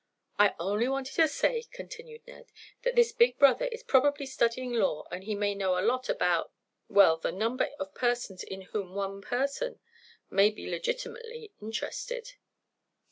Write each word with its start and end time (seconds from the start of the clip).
"I 0.39 0.55
only 0.59 0.87
wanted 0.87 1.13
to 1.17 1.27
say," 1.27 1.61
continued 1.71 2.23
Ned, 2.25 2.51
"that 2.81 2.95
this 2.95 3.11
big 3.11 3.37
brother 3.37 3.65
is 3.67 3.83
probably 3.83 4.25
studying 4.25 4.73
law, 4.73 5.07
and 5.11 5.23
he 5.25 5.35
may 5.35 5.53
know 5.53 5.77
a 5.79 5.85
lot 5.85 6.09
about—well, 6.09 7.17
the 7.17 7.31
number 7.31 7.69
of 7.79 7.93
persons 7.93 8.41
in 8.41 8.63
whom 8.63 8.95
one 8.95 9.21
person 9.21 9.79
may 10.31 10.49
be 10.49 10.67
legitimately 10.67 11.53
interested." 11.61 12.33